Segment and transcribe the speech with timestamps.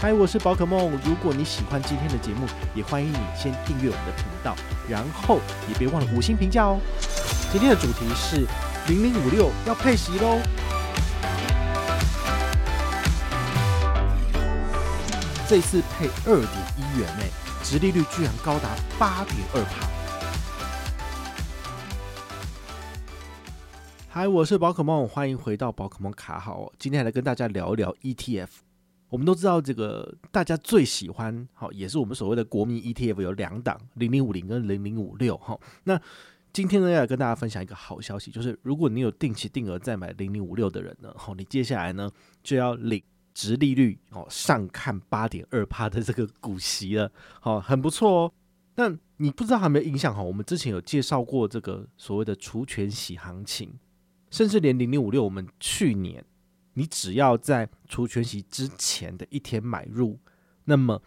[0.00, 0.92] 嗨，我是宝可梦。
[1.04, 4.54] 如果你喜欢今天的节目，也欢迎你先订阅我们的频道，
[4.88, 6.78] 然后也别忘了五星评价哦。
[7.50, 8.46] 今天的主题是
[8.86, 10.38] 零零五六要配息喽。
[15.48, 17.24] 这次配二点一元内，
[17.64, 18.68] 殖利率居然高达
[19.00, 19.88] 八点二趴。
[24.08, 26.72] 嗨，我是宝可梦，欢迎回到宝可梦卡好哦。
[26.78, 28.67] 今天来跟大家聊一聊 ETF。
[29.08, 35.36] 我们都知道，这个大家最喜欢，好，也是我们所谓的国民 ETF 有两档，零零五零跟零零五六。
[35.38, 36.00] 哈，那
[36.52, 42.10] 今天呢，要跟大家分享一个好消息，就是如果你有定期定额在买零零五六的人呢，好，你接下来呢
[42.42, 43.02] 就要领
[43.34, 48.32] 殖利率哦上看八点二趴的这个股息了，好，很不错哦。
[48.76, 50.22] 那你不知道有没有印象哈？
[50.22, 53.72] 我们之前有介绍过这个所谓的除权息行情。
[54.30, 56.22] 甚至连零零五六，我们去年，
[56.78, 60.16] 你只要在除权息之前的一天买入，
[60.64, 61.02] 那么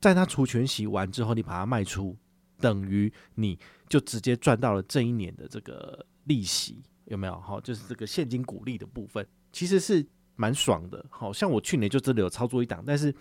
[0.00, 2.16] 在它除权息完之后，你把它卖出，
[2.58, 3.56] 等于你
[3.88, 7.38] 就直接赚到了这一年的这个利息，有没有？
[7.38, 11.06] 好，就是这个现金股利的部分，其实是蛮爽的。
[11.08, 13.14] 好像我去年就真的有操作一档，但是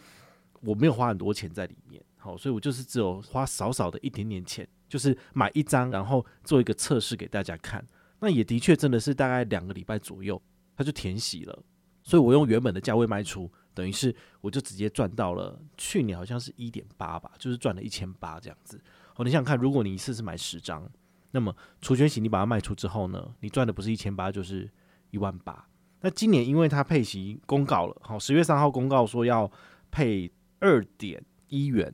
[0.61, 7.88] 我没有花很多钱在里面，好，所以我就是只有花少少的一点点钱，就是买一张，然后做一个测试给大家看。
[8.19, 10.41] 那也的确真的是大概两个礼拜左右，
[10.75, 11.63] 它就填息了，
[12.12, 15.58] 所以我用原本的价位卖出，等于是我就直接赚到了。
[15.78, 18.78] 去年好像是一点八吧，就是赚了一千八这样子。
[19.16, 20.86] 哦，你想看，如果你一次是买十张，
[21.32, 24.70] 那么除权息你把它卖出之后呢，你赚的不是一千八，就是
[25.12, 25.66] 一万八。
[26.02, 29.50] 那今年因为它配息公告了，好，十月三号公告说要
[29.89, 31.94] 配二点一元，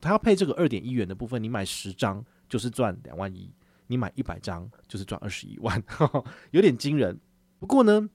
[0.00, 3.52] 它要配这个二点一元的部分，你买十张就是赚两万一。
[3.88, 7.20] 你买一百张就是赚二十一万，呵呵，有点惊人。
[7.58, 8.08] 不过呢，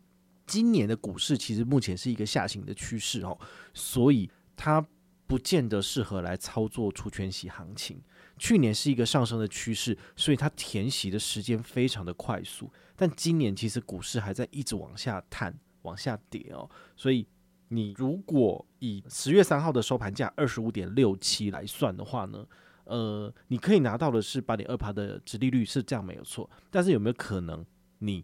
[0.45, 3.37] 今年的股市其实目前是一个下行的趋势哦，
[3.73, 4.85] 所以它
[5.27, 8.01] 不见得适合来操作除权息行情。
[8.37, 12.71] 去年是一个上升的趋势，所以它填息的时间非常的快速。
[12.95, 17.25] 但今年其实股市还在一直往下探、往下跌哦，所以
[17.69, 22.45] 你如果以十月三号的收盘价二十五点六七来算的话呢，
[22.83, 26.49] 呃，你可以拿到的是八点二趴的殖利率，是这样没有错。
[26.69, 27.65] 但是有没有可能，
[27.99, 28.23] 你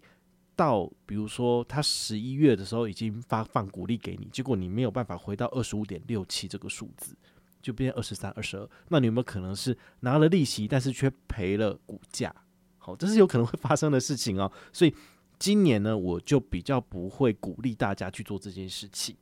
[0.61, 7.15] 到比如说他十一月的时候已经发放股利给你，结果你没有办法回到二十五点六七这个数字，
[7.63, 8.69] 就变二十三、二十二？
[8.89, 12.31] 那你有没有可能是拿了利息，但是却赔了股价？
[12.77, 14.51] 好，这是有可能会发生的事情哦。
[14.71, 14.93] 所以
[15.39, 19.15] 今年呢，我就比较不会鼓励大家去做这件事情。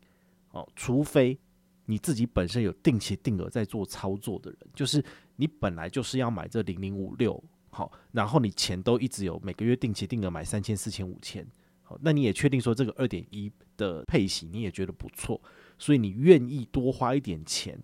[0.52, 1.40] 哦，除非。
[1.86, 5.04] 你自己本身有定期定额在做操作的人，就是
[5.38, 11.47] 你本来就是要买这零零五六，好，然后你钱都一直有每个月定期定额买三千、四千、五千，
[11.84, 15.41] 好，那你也确定说这个二点一的配息你也觉得不错，
[15.78, 17.81] 所以你愿意多花一点钱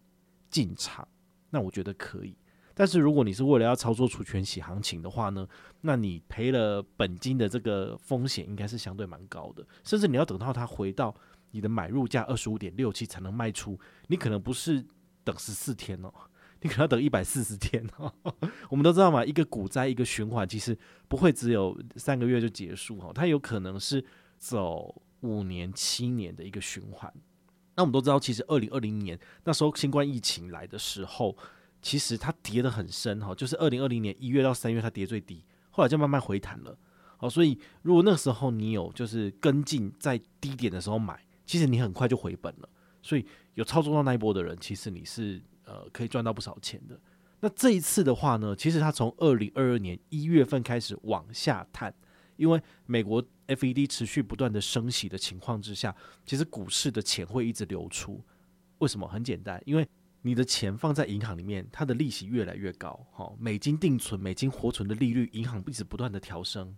[0.49, 1.07] 进场，
[1.49, 2.35] 那我觉得可以。
[2.73, 5.47] 但是如果你是为了要操作除权息行情的话呢，
[5.81, 11.15] 那你赔了本金的这个风险应该是相对蛮高的，甚至你要等到它回到。
[11.51, 14.85] 你的买入价二十五点六七才能卖出，你可能不是
[15.23, 16.13] 等十四天哦，
[16.61, 18.13] 你可能要等一百四十天哦。
[18.69, 20.77] 我们都知道嘛，一个股灾一个循环，其实
[21.07, 24.03] 不会只有三个月就结束哈，它有可能是
[24.37, 27.13] 走五年七年的一个循环。
[27.75, 31.35] 那我们都知道，其实二零二零年那时候新冠疫情来的时候，
[31.81, 36.77] 其实它跌得很深哈，就是二零二零年一月到三月它跌最低，后来就慢慢回弹了。
[37.17, 41.19] 好，所以如果那时候你有就是跟进在低点的时候买。
[41.47, 42.69] 其实你很快就回本了，
[43.03, 43.23] 所以
[43.53, 46.99] 有操作到那一波的人，其实你是呃可以赚到不少钱的。
[47.41, 51.93] 那这一次的话呢，其实它从二零二二年一月份开始往下探，
[52.37, 58.23] 因为美国 FED 持续不断的升息的情况之下，其实股市的钱会一直流出。
[58.79, 59.07] 为什么？
[59.07, 59.87] 很简单，因为
[60.21, 66.75] 你的钱放在银行里面，它的利息越来越高，好，美金定存、美金活存的利率，银行一直不断的调升。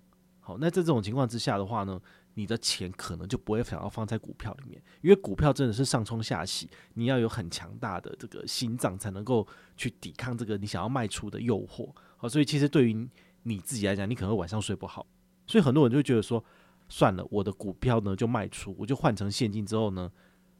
[0.47, 2.02] 好，那在这种情况之下的话呢，
[2.35, 9.46] 你的钱可能就不会想要放在股票里面，因为股票真的是上冲下洗，你要有很强大的这个心脏才能够
[9.76, 11.94] 去抵抗这个你想要卖出的诱惑。
[12.16, 13.09] 好，所以其实对于
[13.44, 15.05] 你自己来讲，你可能会晚上睡不好。
[15.47, 16.41] 所以很多人就觉得说，
[16.88, 20.09] 算了，我的股票呢就卖出，我就换成现金之后呢，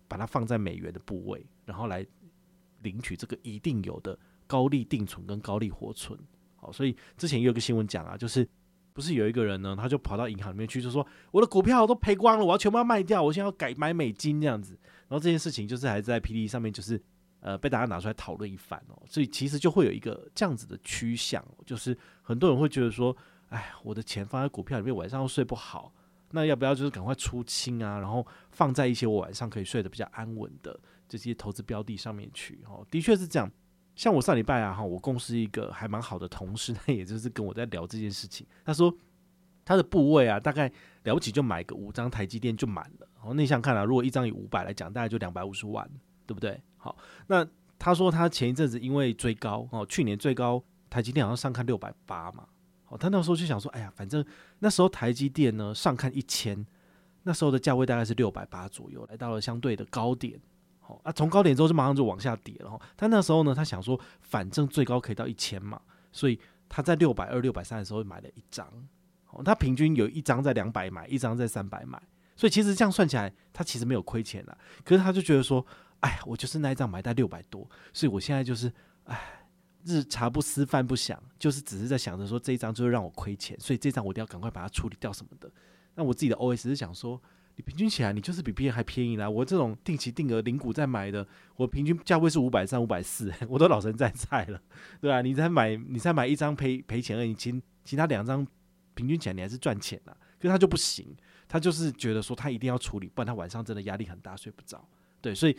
[0.10, 2.06] 把它放在美元的部位，然后来
[2.82, 6.20] 领取这个一定有的高利定存跟高利活存。
[6.58, 8.46] 好，所以之前也有个新闻讲啊，就是。
[8.98, 14.74] 不是有一个人呢，他就跑到银行里面去，就说我的股票都赔光了，我要全部要卖掉，我现在要改买美金这样子。
[15.08, 17.00] 然后这件事情就是还在 P D 上面，就是
[17.42, 19.00] 呃被大家拿出来讨论一番哦。
[19.06, 23.16] 所以其实就会有一个这样子的趋向，就是很多人会觉得说，
[23.50, 25.94] 哎，我的钱放在股票里面，晚上又睡不好，
[26.32, 28.00] 那要不要就是赶快出清啊？
[28.00, 32.60] 然后放在一些我晚上可以睡得比较安稳的这些投资标的上面去。
[32.68, 33.48] 哦，的确是这样。
[33.98, 38.46] 像我上礼拜啊，哈，我公司一个还蛮好的同事， 他也就是跟我在聊这件事情。
[38.64, 38.96] 他说
[39.66, 40.72] 他的部位啊，大概
[41.04, 43.08] 了不起就买个五张台积电就满了。
[43.24, 45.90] 哦，内向看啊，如果一张以五百来讲，大概就两百五十万，
[46.28, 46.62] 对不对？
[46.78, 46.96] 好，
[47.26, 47.46] 那
[47.80, 52.48] 他说他前一阵子因为追高哦，去年最高台积电好像上看六百八嘛。
[52.90, 54.24] 哦，他那时候就想说，哎呀，反正
[54.60, 56.64] 那时候台积电呢上看一千，
[57.24, 60.40] 那时候的价位大概是六百八左右，来到了相对的高点。
[61.04, 62.80] 啊，从高点之后就马上就往下跌了。
[62.96, 65.82] 他那时候呢，他想说，反正最高可以到一千嘛，
[66.12, 66.40] 所以
[66.70, 68.68] 他在六百二、六百三的时候买了一张。
[69.46, 72.02] 他平均有一张在两百买，一张在三百买，
[72.36, 74.58] 所以其实这样算起来，他其实没有亏钱了。
[74.84, 75.64] 可是他就觉得说，
[76.00, 78.72] 哎，我就是那一张买在六百多，所以我现在就是，
[79.04, 79.46] 哎，
[79.84, 85.52] 日茶不思饭不想，就是只是在想着说这一张就会让我亏钱，所以这张我一定要赶快把它处理掉什么的。
[85.94, 87.22] 那我自己的 OS 是想说。
[87.58, 89.28] 你平均起来，你就是比别人还便宜啦。
[89.28, 94.62] 我这种定期定额零股在买的，我平均价位是五百三、五百四， 我都老神在在了，
[95.02, 95.22] 对、啊？
[95.24, 98.46] 你再买，你再买一张赔赔钱而已，其其他两张
[98.94, 100.16] 平均起来你还是赚钱的。
[100.40, 101.18] 可是他就不行，
[101.48, 104.88] 他就是觉得说他一定要处理，不然他晚上真的压力很大，睡不着。
[105.20, 105.58] 对，所以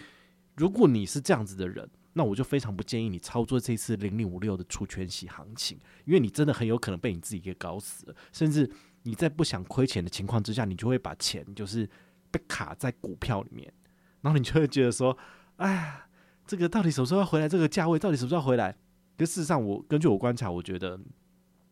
[0.54, 8.70] 如果你是这样子的人，那我就非常不建议你操作这次零零五六的除权息行情，因为你真的很有可能被你自己给搞死了，甚至。
[9.08, 11.88] 你在不想亏钱的情况之下，你就会把钱就是
[12.30, 13.72] 被卡在股票里面，
[14.20, 15.16] 然后你就会觉得说，
[15.56, 16.06] 哎呀，
[16.46, 17.48] 这个到底什么时候要回来？
[17.48, 18.76] 这个价位到底什么时候要回来？
[19.16, 21.00] 就事实上，我根据我观察，我觉得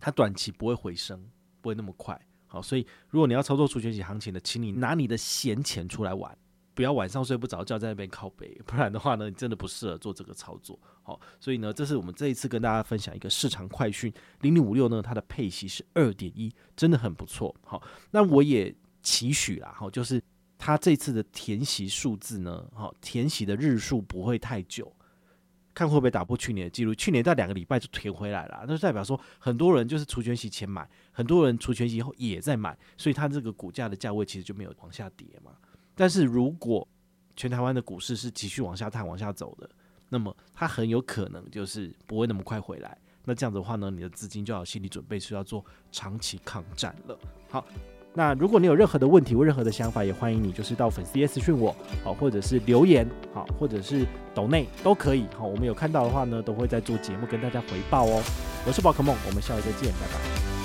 [0.01, 1.29] 它短期不会回升，
[1.61, 2.19] 不会那么快。
[2.47, 6.35] 好，所以如果你要操作除权型行情的，请你拿你的闲钱出来玩。
[6.77, 10.79] 不要晚上睡不着觉在那边靠背， 不然的话呢，你真的不适合做这个操作。
[11.03, 14.13] 好，所以呢，这是我们这一次跟大家分享一个市场快讯，
[14.43, 17.57] 零零五六呢，它的配息是二点一，真的很不错。
[17.65, 20.23] 好，那我也期许啦，好，就是
[20.59, 24.95] 它这次的填息数字呢，好，填息的日数不会太久，
[25.73, 26.95] 看会不会打破去年的记录。
[26.95, 35.53] 去年在两个礼拜就填回来了，那就代表说很多人就是除权息前买，很多人除权息后也在买，所以它这个股价的价位其实就没有往下跌嘛。
[35.97, 36.87] 但是如果
[37.35, 39.69] 全台湾的股市是继续往下探、往下走的，
[40.09, 42.97] 那么它很有可能就是不会那么快回来。
[43.25, 47.19] 那这样子的话呢，你的资金就要有心理准备，是要做长期抗战了。
[47.51, 47.67] 好，
[48.15, 55.27] 那如果你有任何的问题或任何的想法，也欢迎你就是到粉丝页私讯我，好，或者是留言，好，或者是抖内都可以。
[55.37, 58.23] 好，我们有看到的话呢，都会在做节目跟大家回报哦。
[58.65, 60.56] 我是宝可梦，我们下回再见，拜拜。